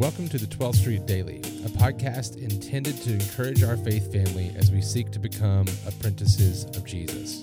Welcome 0.00 0.30
to 0.30 0.38
the 0.38 0.46
12th 0.46 0.76
Street 0.76 1.04
Daily, 1.04 1.40
a 1.40 1.68
podcast 1.68 2.38
intended 2.38 2.96
to 3.02 3.12
encourage 3.12 3.62
our 3.62 3.76
faith 3.76 4.10
family 4.10 4.50
as 4.56 4.70
we 4.70 4.80
seek 4.80 5.10
to 5.10 5.18
become 5.18 5.66
apprentices 5.86 6.64
of 6.74 6.86
Jesus. 6.86 7.42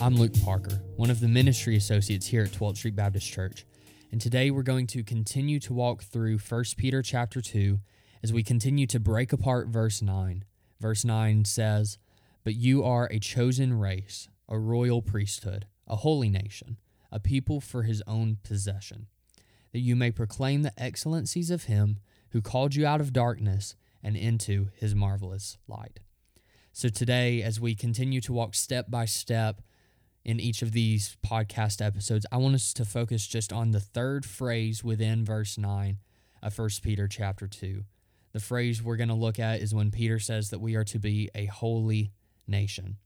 I'm 0.00 0.16
Luke 0.16 0.32
Parker, 0.42 0.82
one 0.96 1.10
of 1.10 1.20
the 1.20 1.28
ministry 1.28 1.76
associates 1.76 2.26
here 2.26 2.42
at 2.42 2.50
12th 2.50 2.78
Street 2.78 2.96
Baptist 2.96 3.30
Church, 3.30 3.64
and 4.10 4.20
today 4.20 4.50
we're 4.50 4.64
going 4.64 4.88
to 4.88 5.04
continue 5.04 5.60
to 5.60 5.72
walk 5.72 6.02
through 6.02 6.38
1 6.38 6.64
Peter 6.76 7.00
chapter 7.00 7.40
2 7.40 7.78
as 8.24 8.32
we 8.32 8.42
continue 8.42 8.88
to 8.88 8.98
break 8.98 9.32
apart 9.32 9.68
verse 9.68 10.02
9. 10.02 10.44
Verse 10.80 11.04
9 11.04 11.44
says, 11.44 11.96
But 12.42 12.56
you 12.56 12.82
are 12.82 13.06
a 13.12 13.20
chosen 13.20 13.78
race, 13.78 14.28
a 14.48 14.58
royal 14.58 15.00
priesthood, 15.00 15.66
a 15.86 15.94
holy 15.94 16.28
nation, 16.28 16.76
a 17.12 17.20
people 17.20 17.60
for 17.60 17.84
his 17.84 18.02
own 18.04 18.38
possession 18.42 19.06
that 19.74 19.80
you 19.80 19.96
may 19.96 20.12
proclaim 20.12 20.62
the 20.62 20.72
excellencies 20.80 21.50
of 21.50 21.64
him 21.64 21.98
who 22.30 22.40
called 22.40 22.76
you 22.76 22.86
out 22.86 23.00
of 23.00 23.12
darkness 23.12 23.74
and 24.04 24.16
into 24.16 24.68
his 24.76 24.94
marvelous 24.94 25.58
light. 25.66 25.98
So, 26.72 26.88
today, 26.88 27.42
as 27.42 27.58
we 27.58 27.74
continue 27.74 28.20
to 28.20 28.32
walk 28.32 28.54
step 28.54 28.88
by 28.88 29.04
step 29.04 29.62
in 30.24 30.38
each 30.38 30.62
of 30.62 30.70
these 30.70 31.16
podcast 31.26 31.84
episodes, 31.84 32.24
I 32.30 32.36
want 32.36 32.54
us 32.54 32.72
to 32.74 32.84
focus 32.84 33.26
just 33.26 33.52
on 33.52 33.72
the 33.72 33.80
third 33.80 34.24
phrase 34.24 34.84
within 34.84 35.24
verse 35.24 35.58
9 35.58 35.98
of 36.40 36.56
1 36.56 36.68
Peter 36.80 37.08
chapter 37.08 37.48
2. 37.48 37.82
The 38.32 38.38
phrase 38.38 38.80
we're 38.80 38.96
going 38.96 39.08
to 39.08 39.14
look 39.14 39.40
at 39.40 39.60
is 39.60 39.74
when 39.74 39.90
Peter 39.90 40.20
says 40.20 40.50
that 40.50 40.60
we 40.60 40.76
are 40.76 40.84
to 40.84 41.00
be 41.00 41.30
a 41.34 41.46
holy 41.46 42.12
nation. 42.46 42.98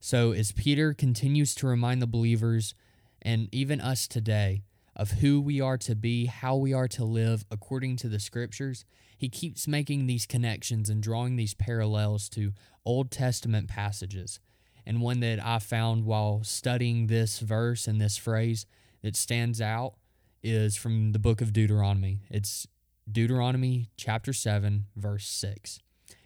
So, 0.00 0.32
as 0.32 0.52
Peter 0.52 0.94
continues 0.94 1.54
to 1.56 1.66
remind 1.66 2.00
the 2.00 2.06
believers 2.06 2.74
and 3.20 3.50
even 3.52 3.82
us 3.82 4.08
today 4.08 4.62
of 4.96 5.12
who 5.12 5.40
we 5.40 5.60
are 5.60 5.76
to 5.76 5.94
be, 5.94 6.24
how 6.24 6.56
we 6.56 6.72
are 6.72 6.88
to 6.88 7.04
live 7.04 7.44
according 7.50 7.96
to 7.98 8.08
the 8.08 8.18
scriptures, 8.18 8.86
he 9.16 9.28
keeps 9.28 9.68
making 9.68 10.06
these 10.06 10.26
connections 10.26 10.88
and 10.88 11.02
drawing 11.02 11.36
these 11.36 11.54
parallels 11.54 12.28
to 12.30 12.52
Old 12.84 13.10
Testament 13.10 13.68
passages. 13.68 14.40
And 14.86 15.02
one 15.02 15.20
that 15.20 15.44
I 15.44 15.58
found 15.58 16.04
while 16.04 16.42
studying 16.44 17.06
this 17.06 17.40
verse 17.40 17.86
and 17.86 18.00
this 18.00 18.16
phrase 18.16 18.66
that 19.02 19.16
stands 19.16 19.60
out 19.60 19.94
is 20.42 20.76
from 20.76 21.12
the 21.12 21.18
book 21.18 21.40
of 21.40 21.52
Deuteronomy. 21.52 22.20
It's 22.30 22.66
Deuteronomy 23.10 23.90
chapter 23.96 24.32
7, 24.32 24.86
verse 24.96 25.26
6. 25.26 25.80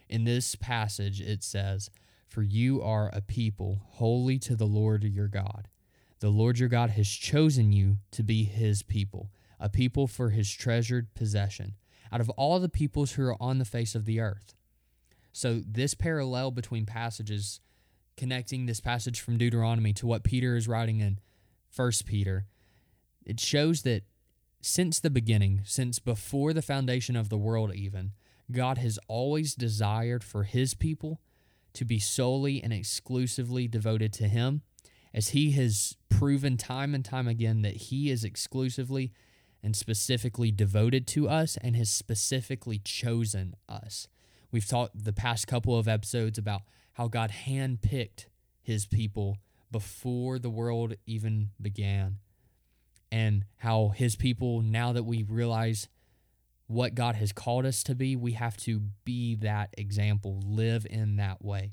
In 0.09 0.25
this 0.25 0.55
passage, 0.55 1.21
it 1.21 1.43
says, 1.43 1.91
For 2.27 2.43
you 2.43 2.83
are 2.83 3.11
a 3.13 3.21
people 3.21 3.83
holy 3.93 4.39
to 4.41 4.55
the 4.55 4.67
Lord 4.67 5.05
your 5.05 5.29
God. 5.29 5.69
The 6.21 6.29
Lord 6.29 6.59
your 6.59 6.69
God 6.69 6.91
has 6.91 7.09
chosen 7.09 7.73
you 7.73 7.99
to 8.11 8.23
be 8.23 8.45
his 8.45 8.83
people, 8.83 9.31
a 9.59 9.71
people 9.71 10.07
for 10.07 10.31
his 10.31 10.51
treasured 10.51 11.15
possession, 11.15 11.75
out 12.13 12.21
of 12.21 12.29
all 12.31 12.61
the 12.61 12.69
peoples 12.69 13.13
who 13.13 13.23
are 13.25 13.43
on 13.43 13.59
the 13.59 13.65
face 13.65 13.95
of 13.95 14.05
the 14.05 14.21
earth. 14.21 14.55
So, 15.33 15.63
this 15.67 15.95
parallel 15.95 16.51
between 16.51 16.85
passages, 16.85 17.61
connecting 18.17 18.67
this 18.67 18.81
passage 18.81 19.21
from 19.21 19.39
Deuteronomy 19.39 19.95
to 19.95 20.07
what 20.07 20.25
Peter 20.25 20.57
is 20.57 20.69
writing 20.69 21.01
in 21.01 21.21
First 21.71 22.05
Peter, 22.05 22.47
it 23.25 23.41
shows 23.41 23.83
that 23.83 24.03
since 24.61 25.01
the 25.01 25.09
beginning, 25.09 25.63
since 25.65 25.99
before 25.99 26.53
the 26.53 26.61
foundation 26.61 27.17
of 27.17 27.31
the 27.31 27.39
world, 27.39 27.75
even, 27.75 28.13
God 28.51 28.77
has 28.79 28.99
always 29.09 29.55
desired 29.55 30.23
for 30.23 30.43
his 30.43 30.75
people 30.75 31.21
to 31.73 31.85
be 31.87 31.99
solely 31.99 32.63
and 32.63 32.73
exclusively 32.73 33.69
devoted 33.69 34.13
to 34.15 34.29
him 34.29 34.63
as 35.13 35.29
he 35.29 35.53
has 35.53 35.97
proven 36.09 36.57
time 36.57 36.95
and 36.95 37.05
time 37.05 37.29
again 37.29 37.63
that 37.63 37.77
he 37.77 38.11
is 38.11 38.25
exclusively 38.25 39.13
and 39.63 39.77
specifically 39.77 40.51
devoted 40.51 41.07
to 41.07 41.29
us 41.29 41.57
and 41.63 41.77
has 41.77 41.91
specifically 41.91 42.79
chosen 42.79 43.55
us. 43.69 44.09
We've 44.51 44.67
talked 44.67 45.05
the 45.05 45.13
past 45.13 45.47
couple 45.47 45.79
of 45.79 45.89
episodes 45.89 46.39
about 46.39 46.63
how 46.95 47.09
God 47.09 47.33
handpicked 47.47 48.27
his 48.63 48.87
people 48.87 49.39
before 49.71 50.39
the 50.39 50.51
world 50.51 50.95
even 51.07 51.51
began, 51.61 52.19
and 53.13 53.45
how 53.59 53.89
his 53.89 54.17
people, 54.17 54.63
now 54.63 54.93
that 54.93 55.05
we 55.05 55.23
realize 55.23 55.89
what 56.67 56.95
God 56.95 57.17
has 57.17 57.33
called 57.33 57.67
us 57.67 57.83
to 57.85 57.95
be, 57.95 58.17
we 58.17 58.33
have 58.33 58.57
to 58.59 58.81
be 59.05 59.35
that 59.37 59.75
example, 59.77 60.41
live 60.45 60.87
in 60.89 61.17
that 61.17 61.45
way. 61.45 61.71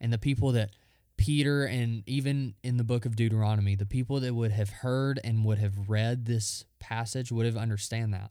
And 0.00 0.12
the 0.12 0.18
people 0.18 0.52
that 0.52 0.70
Peter 1.16 1.64
and 1.64 2.02
even 2.06 2.54
in 2.62 2.76
the 2.76 2.84
book 2.84 3.06
of 3.06 3.16
Deuteronomy, 3.16 3.74
the 3.74 3.86
people 3.86 4.20
that 4.20 4.34
would 4.34 4.52
have 4.52 4.70
heard 4.70 5.18
and 5.24 5.44
would 5.44 5.58
have 5.58 5.88
read 5.88 6.26
this 6.26 6.64
passage 6.78 7.32
would 7.32 7.46
have 7.46 7.56
understand 7.56 8.12
that. 8.12 8.30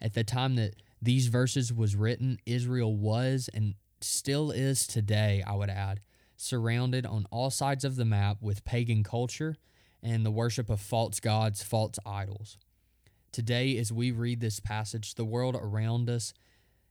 At 0.00 0.14
the 0.14 0.24
time 0.24 0.56
that 0.56 0.76
these 1.00 1.28
verses 1.28 1.72
was 1.72 1.96
written, 1.96 2.38
Israel 2.46 2.96
was 2.96 3.48
and 3.52 3.74
still 4.00 4.50
is 4.50 4.86
today, 4.86 5.42
I 5.46 5.54
would 5.54 5.70
add, 5.70 6.00
surrounded 6.36 7.06
on 7.06 7.26
all 7.30 7.50
sides 7.50 7.84
of 7.84 7.96
the 7.96 8.04
map 8.04 8.38
with 8.40 8.64
pagan 8.64 9.02
culture 9.02 9.56
and 10.02 10.24
the 10.24 10.30
worship 10.30 10.68
of 10.68 10.80
false 10.80 11.20
gods, 11.20 11.62
false 11.62 11.98
idols. 12.04 12.58
Today, 13.32 13.76
as 13.78 13.92
we 13.92 14.10
read 14.10 14.40
this 14.40 14.60
passage, 14.60 15.14
the 15.14 15.24
world 15.24 15.56
around 15.60 16.08
us 16.08 16.32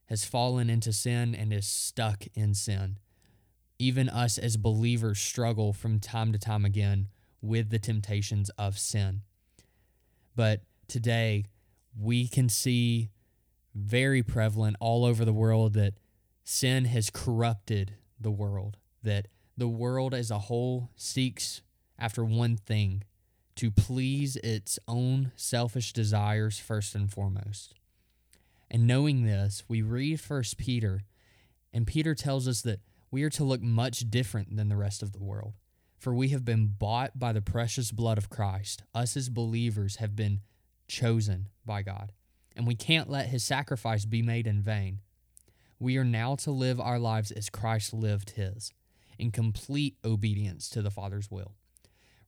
has 0.05 0.25
fallen 0.25 0.69
into 0.69 0.91
sin 0.91 1.33
and 1.33 1.53
is 1.53 1.67
stuck 1.67 2.25
in 2.35 2.53
sin 2.53 2.97
even 3.79 4.09
us 4.09 4.37
as 4.37 4.57
believers 4.57 5.19
struggle 5.19 5.73
from 5.73 5.99
time 5.99 6.31
to 6.31 6.39
time 6.39 6.65
again 6.65 7.07
with 7.41 7.69
the 7.69 7.79
temptations 7.79 8.49
of 8.51 8.79
sin. 8.79 9.21
But 10.35 10.61
today, 10.87 11.45
we 11.99 12.27
can 12.27 12.49
see 12.49 13.09
very 13.75 14.23
prevalent 14.23 14.77
all 14.79 15.05
over 15.05 15.25
the 15.25 15.33
world 15.33 15.73
that 15.73 15.95
sin 16.43 16.85
has 16.85 17.09
corrupted 17.09 17.95
the 18.19 18.31
world, 18.31 18.77
that 19.01 19.27
the 19.57 19.67
world 19.67 20.13
as 20.13 20.31
a 20.31 20.39
whole 20.39 20.89
seeks 20.95 21.61
after 21.99 22.23
one 22.23 22.57
thing 22.57 23.03
to 23.55 23.69
please 23.69 24.35
its 24.37 24.79
own 24.87 25.31
selfish 25.35 25.93
desires 25.93 26.59
first 26.59 26.95
and 26.95 27.11
foremost. 27.11 27.75
And 28.71 28.87
knowing 28.87 29.25
this, 29.25 29.63
we 29.67 29.81
read 29.83 30.19
First 30.19 30.57
Peter, 30.57 31.03
and 31.71 31.85
Peter 31.85 32.15
tells 32.15 32.47
us 32.47 32.61
that 32.63 32.79
we 33.13 33.21
are 33.21 33.29
to 33.29 33.43
look 33.43 33.61
much 33.61 34.09
different 34.09 34.57
than 34.57 34.69
the 34.69 34.75
rest 34.75 35.03
of 35.03 35.11
the 35.11 35.21
world. 35.21 35.53
For 35.99 36.15
we 36.15 36.29
have 36.29 36.43
been 36.43 36.65
bought 36.65 37.19
by 37.19 37.31
the 37.31 37.43
precious 37.43 37.91
blood 37.91 38.17
of 38.17 38.27
Christ. 38.27 38.81
Us 38.91 39.15
as 39.15 39.29
believers 39.29 39.97
have 39.97 40.15
been 40.15 40.39
chosen 40.87 41.49
by 41.63 41.83
God, 41.83 42.11
and 42.55 42.65
we 42.65 42.73
can't 42.73 43.11
let 43.11 43.27
his 43.27 43.43
sacrifice 43.43 44.05
be 44.05 44.23
made 44.23 44.47
in 44.47 44.63
vain. 44.63 45.01
We 45.77 45.95
are 45.97 46.03
now 46.03 46.33
to 46.37 46.49
live 46.49 46.79
our 46.79 46.97
lives 46.97 47.29
as 47.29 47.51
Christ 47.51 47.93
lived 47.93 48.31
his, 48.31 48.71
in 49.19 49.29
complete 49.29 49.95
obedience 50.03 50.67
to 50.69 50.81
the 50.81 50.89
Father's 50.89 51.29
will. 51.29 51.53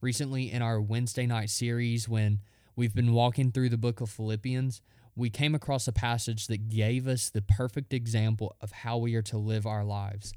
Recently, 0.00 0.52
in 0.52 0.62
our 0.62 0.80
Wednesday 0.80 1.26
night 1.26 1.50
series, 1.50 2.08
when 2.08 2.42
we've 2.76 2.94
been 2.94 3.12
walking 3.12 3.50
through 3.50 3.70
the 3.70 3.76
book 3.76 4.00
of 4.00 4.08
Philippians, 4.08 4.82
we 5.16 5.30
came 5.30 5.56
across 5.56 5.88
a 5.88 5.92
passage 5.92 6.46
that 6.46 6.68
gave 6.68 7.08
us 7.08 7.28
the 7.28 7.42
perfect 7.42 7.92
example 7.92 8.54
of 8.60 8.70
how 8.70 8.98
we 8.98 9.16
are 9.16 9.22
to 9.22 9.36
live 9.36 9.66
our 9.66 9.82
lives 9.82 10.32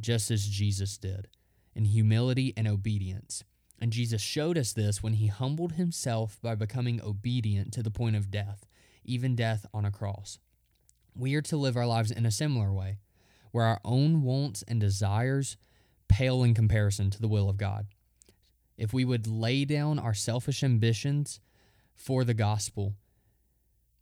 just 0.00 0.30
as 0.30 0.46
Jesus 0.46 0.98
did, 0.98 1.28
in 1.74 1.84
humility 1.84 2.52
and 2.56 2.66
obedience. 2.66 3.44
And 3.80 3.92
Jesus 3.92 4.22
showed 4.22 4.56
us 4.56 4.72
this 4.72 5.02
when 5.02 5.14
he 5.14 5.26
humbled 5.26 5.72
himself 5.72 6.38
by 6.40 6.54
becoming 6.54 7.00
obedient 7.02 7.72
to 7.72 7.82
the 7.82 7.90
point 7.90 8.16
of 8.16 8.30
death, 8.30 8.64
even 9.04 9.34
death 9.34 9.66
on 9.74 9.84
a 9.84 9.90
cross. 9.90 10.38
We 11.16 11.34
are 11.34 11.42
to 11.42 11.56
live 11.56 11.76
our 11.76 11.86
lives 11.86 12.10
in 12.10 12.24
a 12.24 12.30
similar 12.30 12.72
way, 12.72 12.98
where 13.50 13.64
our 13.64 13.80
own 13.84 14.22
wants 14.22 14.62
and 14.68 14.80
desires 14.80 15.56
pale 16.08 16.42
in 16.42 16.54
comparison 16.54 17.10
to 17.10 17.20
the 17.20 17.28
will 17.28 17.48
of 17.48 17.56
God. 17.56 17.86
If 18.76 18.92
we 18.92 19.04
would 19.04 19.26
lay 19.26 19.64
down 19.64 19.98
our 19.98 20.14
selfish 20.14 20.62
ambitions 20.62 21.40
for 21.94 22.24
the 22.24 22.34
gospel, 22.34 22.94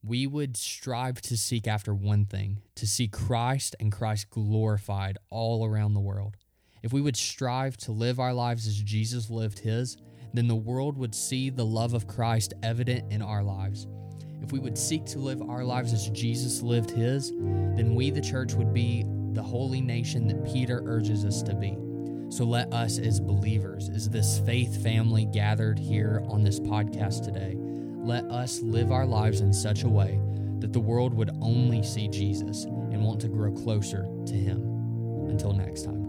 we 0.03 0.27
would 0.27 0.57
strive 0.57 1.21
to 1.21 1.37
seek 1.37 1.67
after 1.67 1.95
one 1.95 2.25
thing 2.25 2.63
to 2.75 2.87
see 2.87 3.07
Christ 3.07 3.77
and 3.79 3.93
Christ 3.93 4.31
glorified 4.31 5.19
all 5.29 5.67
around 5.67 5.93
the 5.93 6.01
world. 6.01 6.37
If 6.83 6.93
we 6.93 7.03
would 7.03 7.17
strive 7.17 7.77
to 7.79 7.93
live 7.93 8.19
our 8.19 8.33
lives 8.33 8.67
as 8.67 8.77
Jesus 8.83 9.29
lived 9.29 9.59
his, 9.59 9.99
then 10.33 10.49
the 10.49 10.55
world 10.55 10.97
would 10.97 11.15
see 11.15 11.51
the 11.51 11.67
love 11.67 11.93
of 11.93 12.07
Christ 12.07 12.55
evident 12.63 13.13
in 13.13 13.21
our 13.21 13.43
lives. 13.43 13.87
If 14.43 14.53
we 14.53 14.59
would 14.59 14.79
seek 14.79 15.05
to 15.07 15.19
live 15.19 15.43
our 15.43 15.65
lives 15.65 15.93
as 15.93 16.09
Jesus 16.09 16.63
lived 16.63 16.91
his, 16.91 17.31
then 17.31 17.95
we, 17.95 18.11
the 18.11 18.23
church, 18.23 18.55
would 18.55 18.73
be 18.73 19.05
the 19.33 19.43
holy 19.43 19.83
nation 19.83 20.27
that 20.29 20.47
Peter 20.47 20.83
urges 20.87 21.27
us 21.27 21.43
to 21.43 21.55
be. 21.55 21.77
So 22.31 22.45
let 22.45 22.73
us, 22.73 22.99
as 22.99 23.21
believers, 23.21 23.91
as 23.91 24.09
this 24.09 24.39
faith 24.47 24.83
family 24.83 25.27
gathered 25.27 25.79
here 25.79 26.23
on 26.29 26.43
this 26.43 26.59
podcast 26.59 27.25
today, 27.25 27.59
let 28.01 28.25
us 28.25 28.61
live 28.63 28.93
our 28.93 29.07
lives 29.07 29.41
in 29.41 29.53
such 29.53 29.85
a 29.85 29.89
way 29.89 30.21
that 30.59 30.73
the 30.73 30.81
world 30.81 31.15
would 31.15 31.31
only 31.41 31.83
see 31.83 32.09
Jesus 32.09 32.65
and 32.65 33.03
want 33.03 33.21
to 33.21 33.29
grow 33.29 33.53
closer 33.53 34.07
to 34.27 34.35
Him. 34.35 34.63
Until 35.29 35.53
next 35.53 35.85
time. 35.85 36.01